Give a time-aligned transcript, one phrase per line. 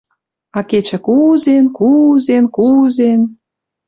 [0.57, 3.21] А кечӹ кузен, кузен, кузен